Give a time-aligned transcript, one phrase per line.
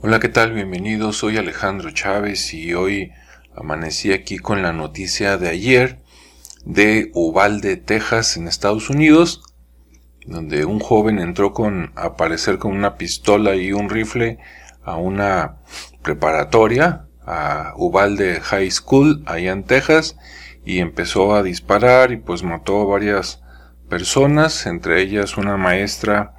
[0.00, 0.52] Hola, ¿qué tal?
[0.52, 1.16] Bienvenidos.
[1.16, 3.10] Soy Alejandro Chávez y hoy
[3.56, 6.04] amanecí aquí con la noticia de ayer
[6.64, 9.42] de Uvalde, Texas, en Estados Unidos,
[10.24, 14.38] donde un joven entró con aparecer con una pistola y un rifle
[14.84, 15.56] a una
[16.02, 20.16] preparatoria, a Uvalde High School, allá en Texas,
[20.64, 23.42] y empezó a disparar y pues mató a varias
[23.88, 26.37] personas, entre ellas una maestra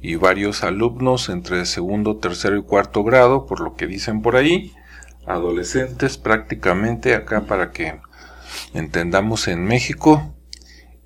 [0.00, 4.72] y varios alumnos entre segundo, tercero y cuarto grado, por lo que dicen por ahí,
[5.26, 8.00] adolescentes prácticamente acá para que
[8.74, 10.34] entendamos en México.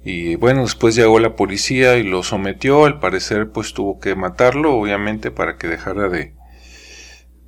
[0.04, 4.74] Y bueno, después llegó la policía y lo sometió, al parecer pues tuvo que matarlo,
[4.74, 6.34] obviamente, para que dejara de,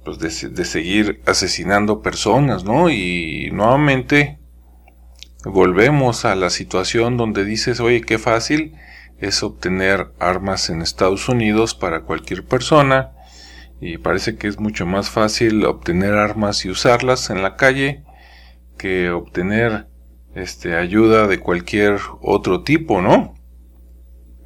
[0.05, 2.89] pues, de, seguir asesinando personas, ¿no?
[2.89, 4.39] Y nuevamente
[5.45, 8.75] volvemos a la situación donde dices, oye, qué fácil
[9.19, 13.13] es obtener armas en Estados Unidos para cualquier persona
[13.81, 18.05] y parece que es mucho más fácil obtener armas y usarlas en la calle
[18.79, 19.89] que obtener
[20.35, 23.35] este ayuda de cualquier otro tipo, ¿no?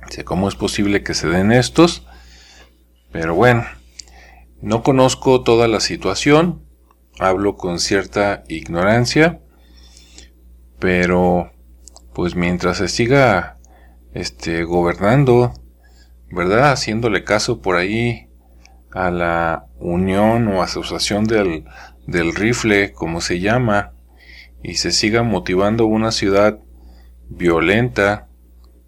[0.08, 2.06] sé cómo es posible que se den estos,
[3.12, 3.64] pero bueno,
[4.60, 6.64] no conozco toda la situación,
[7.18, 9.40] hablo con cierta ignorancia,
[10.78, 11.52] pero
[12.12, 13.59] pues mientras se siga
[14.14, 15.52] este, gobernando,
[16.30, 16.72] ¿verdad?
[16.72, 18.28] Haciéndole caso por ahí
[18.92, 21.64] a la unión o asociación del,
[22.06, 23.92] del rifle, como se llama,
[24.62, 26.58] y se siga motivando una ciudad
[27.28, 28.28] violenta,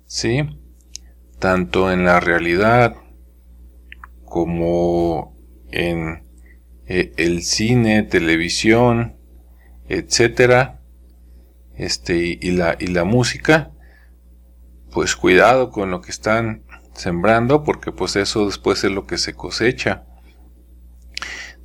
[0.07, 0.59] ¿sí?
[1.39, 2.97] Tanto en la realidad
[4.25, 5.37] como
[5.71, 6.25] en
[6.87, 9.17] eh, el cine, televisión,
[9.89, 10.81] etcétera,
[11.77, 13.73] este, y la, y la música,
[14.93, 19.35] pues cuidado con lo que están sembrando porque pues eso después es lo que se
[19.35, 20.05] cosecha.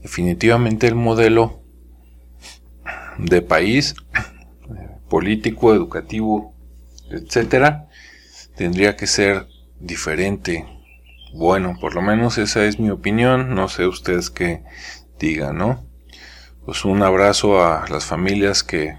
[0.01, 1.61] Definitivamente el modelo
[3.17, 3.95] de país,
[5.09, 6.55] político, educativo,
[7.09, 7.87] etcétera,
[8.55, 9.47] tendría que ser
[9.79, 10.65] diferente.
[11.33, 14.63] Bueno, por lo menos esa es mi opinión, no sé ustedes qué
[15.19, 15.85] digan, ¿no?
[16.65, 18.97] Pues un abrazo a las familias que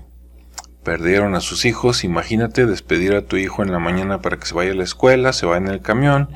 [0.88, 4.54] perdieron a sus hijos, imagínate despedir a tu hijo en la mañana para que se
[4.54, 6.30] vaya a la escuela, se va en el camión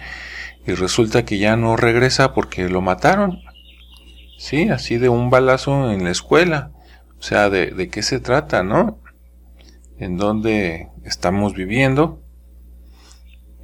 [0.67, 3.41] y resulta que ya no regresa porque lo mataron.
[4.37, 6.71] Sí, así de un balazo en la escuela.
[7.19, 9.01] O sea, ¿de, de qué se trata, no?
[9.97, 12.21] ¿En dónde estamos viviendo?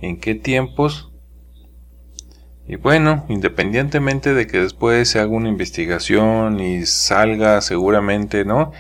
[0.00, 1.12] ¿En qué tiempos?
[2.66, 8.72] Y bueno, independientemente de que después se haga una investigación y salga seguramente, ¿no?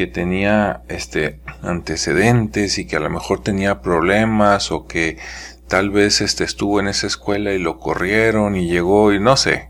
[0.00, 5.18] Que tenía este antecedentes y que a lo mejor tenía problemas o que
[5.68, 9.68] tal vez este estuvo en esa escuela y lo corrieron y llegó y no sé.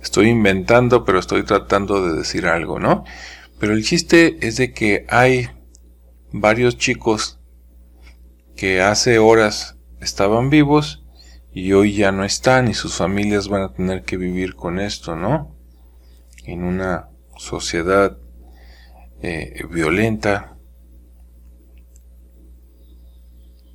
[0.00, 3.02] Estoy inventando, pero estoy tratando de decir algo, ¿no?
[3.58, 5.48] Pero el chiste es de que hay
[6.30, 7.40] varios chicos
[8.54, 11.04] que hace horas estaban vivos
[11.52, 15.16] y hoy ya no están y sus familias van a tener que vivir con esto,
[15.16, 15.56] ¿no?
[16.44, 18.16] En una sociedad
[19.22, 20.56] eh, violenta,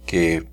[0.05, 0.49] que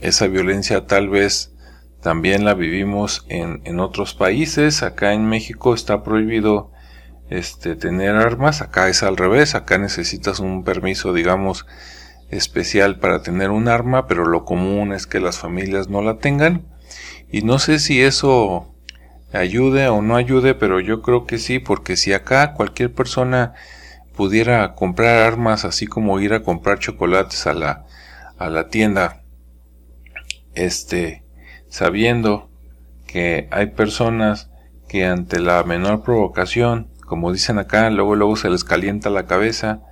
[0.00, 1.54] esa violencia tal vez
[2.00, 4.82] también la vivimos en, en otros países.
[4.82, 6.72] Acá en México está prohibido
[7.30, 8.60] este, tener armas.
[8.60, 9.54] Acá es al revés.
[9.54, 11.64] Acá necesitas un permiso, digamos,
[12.28, 16.66] especial para tener un arma, pero lo común es que las familias no la tengan.
[17.30, 18.74] Y no sé si eso
[19.32, 23.54] ayude o no ayude, pero yo creo que sí, porque si acá cualquier persona
[24.16, 27.86] pudiera comprar armas así como ir a comprar chocolates a la,
[28.38, 29.22] a la tienda,
[30.54, 31.24] este,
[31.68, 32.50] sabiendo
[33.06, 34.50] que hay personas
[34.88, 39.82] que ante la menor provocación, como dicen acá, luego luego se les calienta la cabeza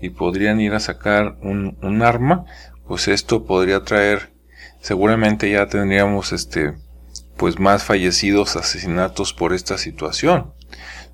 [0.00, 2.44] y podrían ir a sacar un, un arma,
[2.86, 4.32] pues esto podría traer,
[4.80, 6.74] seguramente ya tendríamos este,
[7.36, 10.52] pues más fallecidos, asesinatos por esta situación,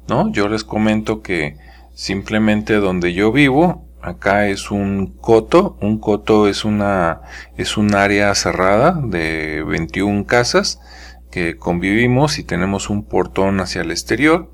[0.09, 0.31] ¿no?
[0.33, 1.57] Yo les comento que
[1.97, 7.23] Simplemente donde yo vivo, acá es un coto, un coto es una
[7.57, 10.79] es un área cerrada de 21 casas
[11.31, 14.53] que convivimos y tenemos un portón hacia el exterior.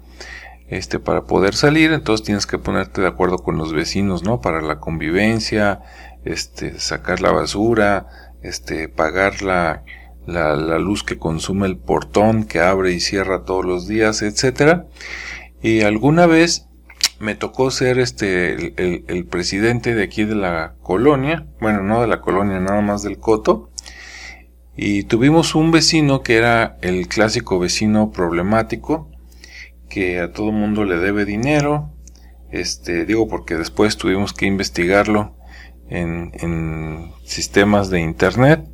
[0.69, 4.41] Este para poder salir, entonces tienes que ponerte de acuerdo con los vecinos, ¿no?
[4.41, 5.81] Para la convivencia,
[6.25, 8.07] este sacar la basura,
[8.41, 9.83] este pagar la
[10.27, 14.87] la, la luz que consume el portón que abre y cierra todos los días, etcétera.
[15.61, 16.69] Y alguna vez
[17.23, 22.21] me tocó ser este el, presidente de aquí de la colonia, bueno, no de la
[22.21, 23.71] colonia, nada más del Coto,
[24.77, 29.09] y tuvimos un vecino que era el clásico vecino problemático,
[29.89, 31.91] que a todo mundo le debe dinero.
[32.51, 35.37] Este, digo porque después tuvimos que investigarlo
[35.89, 38.67] en, en sistemas de internet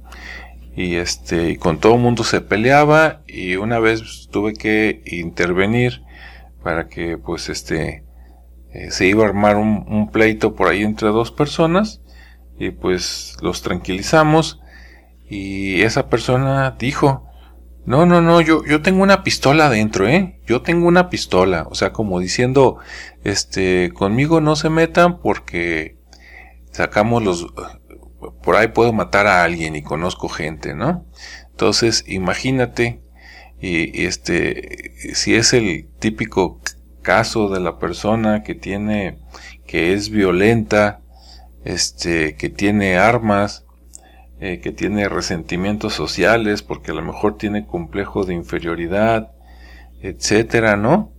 [0.74, 6.02] y este y con todo mundo se peleaba y una vez tuve que intervenir
[6.62, 8.07] para que pues este
[8.72, 12.00] eh, se iba a armar un, pleito por ahí entre dos personas
[12.58, 14.60] y pues los tranquilizamos
[15.28, 17.26] y esa persona dijo
[17.84, 21.74] no no no yo yo tengo una pistola adentro eh yo tengo una pistola o
[21.74, 22.78] sea como diciendo
[23.24, 25.98] este conmigo no se metan porque
[26.72, 27.46] sacamos los
[28.42, 31.06] por ahí puedo matar a alguien y conozco gente, ¿no?
[31.50, 33.02] Entonces, imagínate,
[33.60, 36.60] y, este, si es el típico
[37.08, 39.16] caso de la persona que tiene,
[39.66, 41.00] que es violenta,
[41.64, 43.64] este, que tiene armas,
[44.40, 49.32] eh, que tiene resentimientos sociales, porque a lo mejor tiene complejo de inferioridad,
[50.02, 51.10] etcétera, ¿no?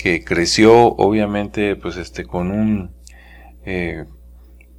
[0.00, 2.90] Que creció, obviamente, pues este, con un,
[3.64, 4.06] eh,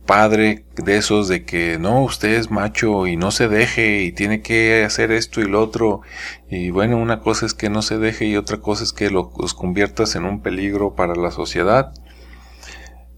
[0.05, 4.41] padre de esos de que no, usted es macho y no se deje y tiene
[4.41, 6.01] que hacer esto y lo otro.
[6.49, 9.53] Y bueno, una cosa es que no se deje y otra cosa es que los
[9.53, 11.93] conviertas en un peligro para la sociedad.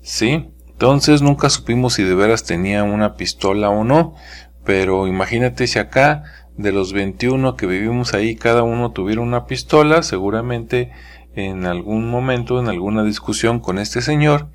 [0.01, 4.15] Sí, entonces nunca supimos si de veras tenía una pistola o no,
[4.63, 6.23] pero imagínate si acá
[6.55, 10.91] de los 21 que vivimos ahí cada uno tuviera una pistola, seguramente
[11.35, 14.49] en algún momento, en alguna discusión con este señor,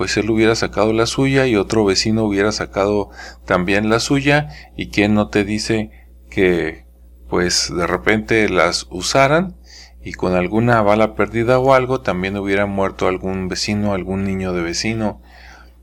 [0.00, 3.10] pues él hubiera sacado la suya y otro vecino hubiera sacado
[3.44, 5.90] también la suya y quién no te dice
[6.30, 6.86] que
[7.28, 9.58] pues de repente las usaran
[10.02, 14.62] y con alguna bala perdida o algo también hubiera muerto algún vecino, algún niño de
[14.62, 15.20] vecino,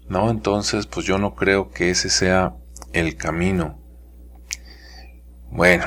[0.09, 0.31] ¿no?
[0.31, 2.55] Entonces pues yo no creo que ese sea
[2.93, 3.79] el camino.
[5.51, 5.85] Bueno,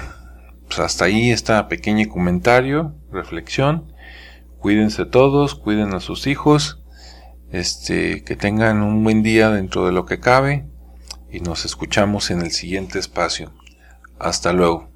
[0.69, 3.93] pues hasta ahí está pequeño comentario, reflexión.
[4.61, 6.80] Cuídense todos, cuiden a sus hijos
[7.53, 10.67] este, que tengan un buen día dentro de lo que cabe
[11.31, 13.53] y nos escuchamos en el siguiente espacio.
[14.19, 14.90] Hasta luego.